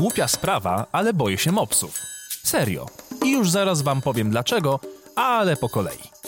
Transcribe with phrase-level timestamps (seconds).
[0.00, 2.02] Głupia sprawa, ale boję się mopsów.
[2.42, 2.86] Serio.
[3.24, 4.80] I już zaraz wam powiem dlaczego,
[5.16, 6.19] ale po kolei.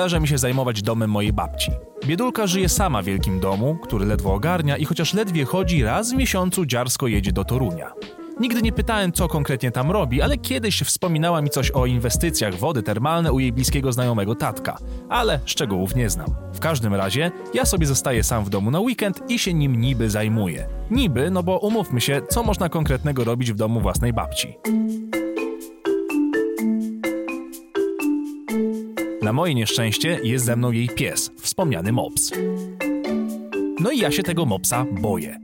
[0.00, 1.70] Zdarza mi się zajmować domem mojej babci.
[2.06, 6.16] Biedulka żyje sama w wielkim domu, który ledwo ogarnia i chociaż ledwie chodzi, raz w
[6.16, 7.92] miesiącu dziarsko jedzie do Torunia.
[8.40, 12.82] Nigdy nie pytałem, co konkretnie tam robi, ale kiedyś wspominała mi coś o inwestycjach wody
[12.82, 14.78] termalne u jej bliskiego znajomego tatka,
[15.08, 16.28] ale szczegółów nie znam.
[16.52, 20.10] W każdym razie, ja sobie zostaję sam w domu na weekend i się nim niby
[20.10, 20.66] zajmuję.
[20.90, 24.58] Niby, no bo umówmy się, co można konkretnego robić w domu własnej babci.
[29.30, 32.32] Na moje nieszczęście jest ze mną jej pies, wspomniany mops.
[33.80, 35.38] No i ja się tego mopsa boję.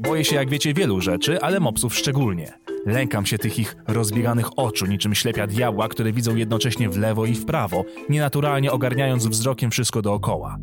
[0.00, 2.52] Boję się, jak wiecie, wielu rzeczy, ale mopsów szczególnie.
[2.86, 7.34] Lękam się tych ich rozbieganych oczu, niczym ślepia diabła, które widzą jednocześnie w lewo i
[7.34, 10.56] w prawo, nienaturalnie ogarniając wzrokiem wszystko dookoła.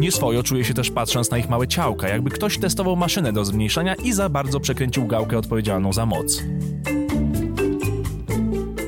[0.00, 3.94] Nieswojo czuję się też patrząc na ich małe ciałka, jakby ktoś testował maszynę do zmniejszania
[3.94, 6.42] i za bardzo przekręcił gałkę odpowiedzialną za moc.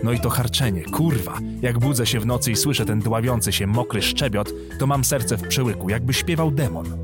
[0.03, 1.39] No i to harczenie, kurwa.
[1.63, 5.37] Jak budzę się w nocy i słyszę ten dławiący się mokry szczebiot, to mam serce
[5.37, 7.02] w przełyku, jakby śpiewał demon.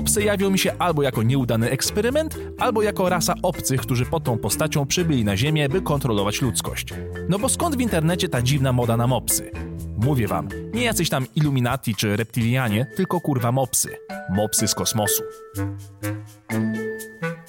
[0.00, 4.38] Mopsy jawią mi się albo jako nieudany eksperyment, albo jako rasa obcych, którzy pod tą
[4.38, 6.94] postacią przybyli na Ziemię, by kontrolować ludzkość.
[7.28, 9.50] No bo skąd w internecie ta dziwna moda na mopsy?
[9.96, 13.96] Mówię wam, nie jacyś tam Illuminati czy reptilianie, tylko kurwa mopsy.
[14.30, 15.22] Mopsy z kosmosu.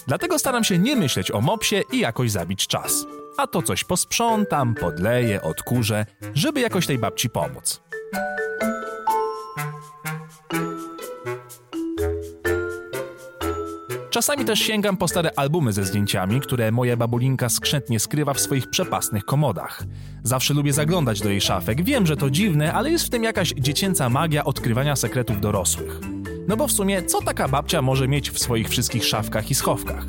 [0.07, 3.05] Dlatego staram się nie myśleć o mopsie i jakoś zabić czas.
[3.37, 7.81] A to coś posprzątam, podleję, odkurzę, żeby jakoś tej babci pomóc.
[14.11, 18.69] Czasami też sięgam po stare albumy ze zdjęciami, które moja babulinka skrzętnie skrywa w swoich
[18.69, 19.83] przepastnych komodach.
[20.23, 21.83] Zawsze lubię zaglądać do jej szafek.
[21.83, 25.99] Wiem, że to dziwne, ale jest w tym jakaś dziecięca magia odkrywania sekretów dorosłych.
[26.47, 30.05] No bo w sumie, co taka babcia może mieć w swoich wszystkich szafkach i schowkach?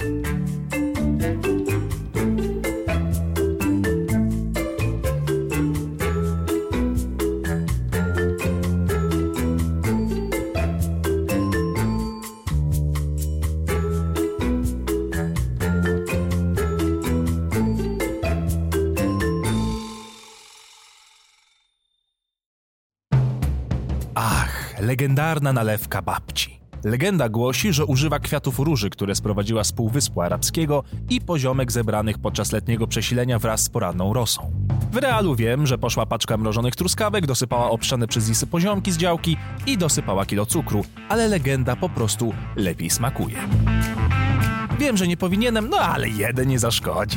[24.82, 26.60] Legendarna nalewka babci.
[26.84, 32.52] Legenda głosi, że używa kwiatów róży, które sprowadziła z Półwyspu Arabskiego i poziomek zebranych podczas
[32.52, 34.52] letniego przesilenia wraz z poranną rosą.
[34.92, 39.36] W realu wiem, że poszła paczka mrożonych truskawek, dosypała obszczane przez lisy poziomki z działki
[39.66, 43.36] i dosypała kilo cukru, ale legenda po prostu lepiej smakuje.
[44.78, 47.16] Wiem, że nie powinienem, no ale jeden nie zaszkodzi.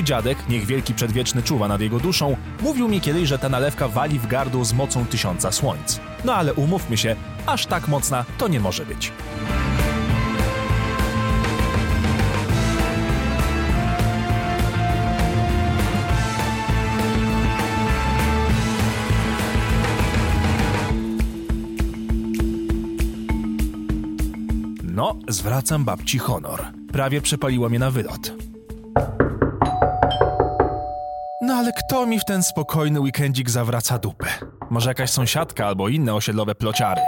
[0.00, 3.88] Mój dziadek, niech wielki przedwieczny czuwa nad jego duszą, mówił mi kiedyś, że ta nalewka
[3.88, 6.00] wali w gardło z mocą tysiąca słońc.
[6.24, 7.16] No ale umówmy się,
[7.46, 9.12] aż tak mocna to nie może być.
[24.82, 26.64] No, zwracam babci honor.
[26.92, 28.49] Prawie przepaliło mnie na wylot.
[31.60, 34.26] Ale kto mi w ten spokojny weekendzik zawraca dupę?
[34.70, 37.00] Może jakaś sąsiadka albo inne osiedlowe plociary?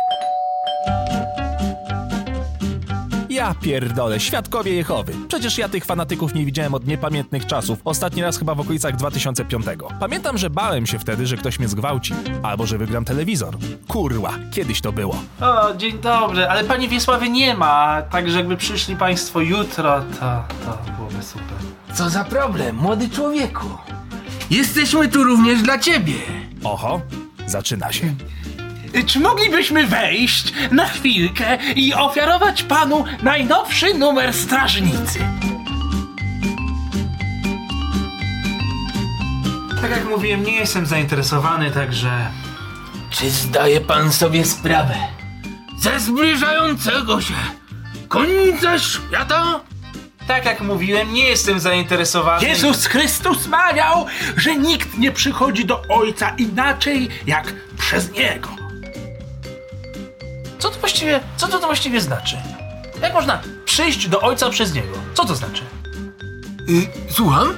[3.28, 5.12] Ja pierdolę, świadkowie Jehowy.
[5.28, 7.78] Przecież ja tych fanatyków nie widziałem od niepamiętnych czasów.
[7.84, 9.66] Ostatni raz chyba w okolicach 2005.
[10.00, 12.14] Pamiętam, że bałem się wtedy, że ktoś mnie zgwałci.
[12.42, 13.56] Albo że wygram telewizor.
[13.88, 15.16] Kurwa, kiedyś to było.
[15.40, 20.92] O, dzień dobry, ale pani Wiesławy nie ma, także jakby przyszli państwo jutro, to, to
[20.96, 21.56] byłoby super.
[21.94, 23.68] Co za problem, młody człowieku?
[24.52, 26.14] Jesteśmy tu również dla ciebie.
[26.64, 27.00] Oho,
[27.46, 28.14] zaczyna się.
[29.06, 35.18] Czy moglibyśmy wejść na chwilkę i ofiarować panu najnowszy numer strażnicy?
[39.80, 42.10] Tak jak mówiłem, nie jestem zainteresowany, także...
[43.10, 44.94] Czy zdaje pan sobie sprawę
[45.78, 47.34] ze zbliżającego się
[48.08, 49.60] końca świata?
[50.26, 52.46] Tak jak mówiłem, nie jestem zainteresowany.
[52.46, 58.48] Jezus Chrystus mawiał, że nikt nie przychodzi do Ojca inaczej jak przez Niego.
[60.58, 62.36] Co to właściwie, co to, to właściwie znaczy?
[63.02, 64.98] Jak można przyjść do ojca przez niego?
[65.14, 65.62] Co to znaczy?
[66.68, 67.56] Y, słucham?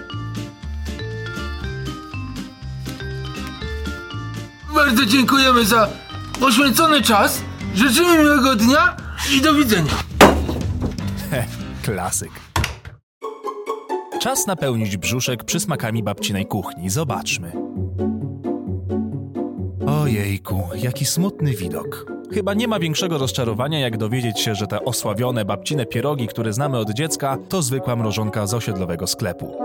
[4.75, 5.89] Bardzo dziękujemy za
[6.41, 7.41] poświęcony czas.
[7.75, 8.97] Życzymy miłego dnia
[9.33, 9.93] i do widzenia.
[11.85, 12.31] Klasyk.
[14.25, 16.91] Czas napełnić brzuszek przysmakami babcinej kuchni.
[16.91, 17.53] Zobaczmy.
[19.87, 22.12] Ojejku, jaki smutny widok.
[22.32, 26.79] Chyba nie ma większego rozczarowania, jak dowiedzieć się, że te osławione babcine pierogi, które znamy
[26.79, 29.56] od dziecka, to zwykła mrożonka z osiedlowego sklepu.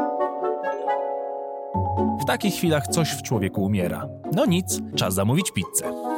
[2.21, 4.07] W takich chwilach coś w człowieku umiera.
[4.35, 6.08] No nic, czas zamówić pizzę.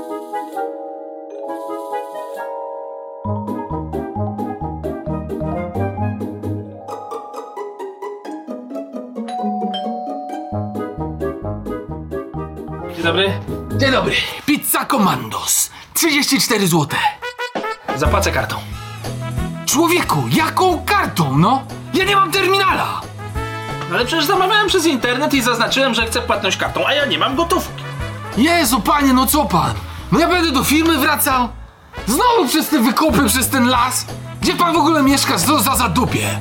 [13.01, 13.33] Dzień dobry.
[13.77, 14.13] Dzień dobry.
[14.45, 15.69] Pizza Commandos.
[15.93, 16.87] 34 zł.
[17.95, 18.55] Zapłacę kartą.
[19.65, 21.63] Człowieku, jaką kartą, no?
[21.93, 23.01] Ja nie mam terminala.
[23.93, 27.35] Ale przecież zamawiałem przez internet i zaznaczyłem, że chcę płatność kartą, a ja nie mam
[27.35, 27.83] gotówki.
[28.37, 29.73] Jezu, panie, no co pan?
[30.11, 31.49] No ja będę do firmy wracał?
[32.07, 34.05] Znowu przez te wykopy, przez ten las?
[34.41, 35.37] Gdzie pan w ogóle mieszka?
[35.37, 36.39] Co za zadupie?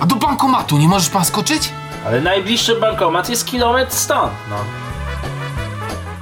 [0.00, 1.70] A do bankomatu nie możesz pan skoczyć?
[2.06, 4.56] Ale najbliższy bankomat jest kilometr stąd, no.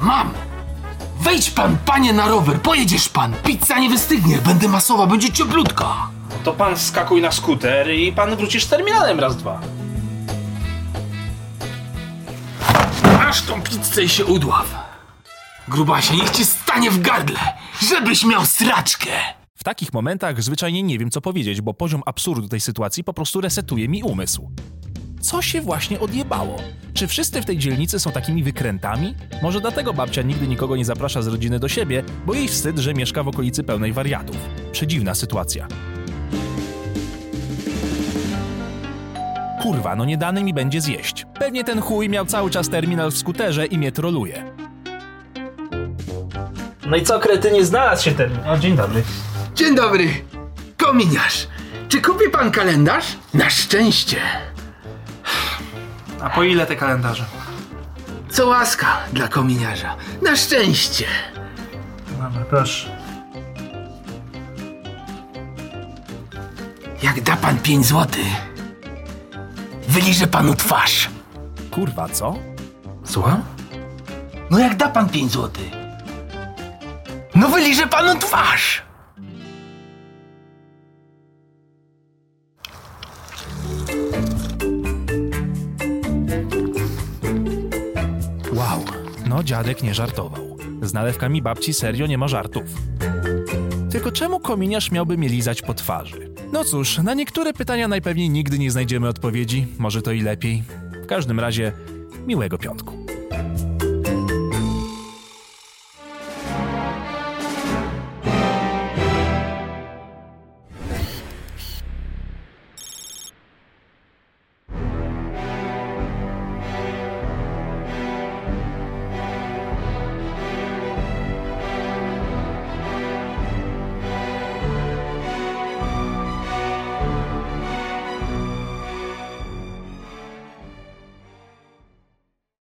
[0.03, 0.31] Mam!
[1.21, 3.35] Wejdź pan, panie, na rower, pojedziesz pan.
[3.45, 6.09] Pizza nie wystygnie, będę masowa, będzie cieplutka.
[6.45, 9.61] To pan skakuj na skuter i pan wrócisz z terminalem raz, dwa.
[13.05, 14.75] Masz tą pizzę i się udław.
[15.69, 17.41] Grubasie, niech ci stanie w gardle,
[17.89, 19.11] żebyś miał straczkę.
[19.55, 23.41] W takich momentach zwyczajnie nie wiem, co powiedzieć, bo poziom absurdu tej sytuacji po prostu
[23.41, 24.51] resetuje mi umysł.
[25.23, 26.57] Co się właśnie odjebało?
[26.95, 29.15] Czy wszyscy w tej dzielnicy są takimi wykrętami?
[29.43, 32.95] Może dlatego babcia nigdy nikogo nie zaprasza z rodziny do siebie, bo jej wstyd, że
[32.95, 34.37] mieszka w okolicy pełnej wariatów.
[34.73, 35.69] Przedziwna sytuacja.
[39.63, 41.27] Kurwa, no nie dane mi będzie zjeść.
[41.39, 44.45] Pewnie ten chuj miał cały czas terminal w skuterze i mnie troluje.
[46.87, 48.41] No i co, kretynie, znalazł się termin.
[48.47, 49.03] O, dzień dobry.
[49.55, 50.09] Dzień dobry,
[50.77, 51.49] kominiarz.
[51.89, 53.07] Czy kupi pan kalendarz?
[53.35, 54.17] Na szczęście.
[56.23, 57.25] A po ile te kalendarze?
[58.31, 59.97] Co łaska dla kominiarza.
[60.23, 61.07] Na szczęście.
[62.11, 62.89] Dobra, proszę.
[67.03, 68.27] Jak da pan 5 złotych,
[69.89, 71.09] wyliżę panu twarz.
[71.71, 72.35] Kurwa, co?
[73.05, 73.43] Słucham?
[74.51, 75.71] No jak da pan 5 złotych?
[77.35, 78.83] No wyliżę panu twarz.
[89.33, 90.57] No dziadek nie żartował.
[90.83, 92.65] Z nalewkami babci serio nie ma żartów.
[93.91, 96.35] Tylko czemu kominiarz miałby mnie lizać po twarzy?
[96.53, 100.63] No cóż, na niektóre pytania najpewniej nigdy nie znajdziemy odpowiedzi, może to i lepiej.
[101.05, 101.73] W każdym razie,
[102.27, 103.02] miłego piątku.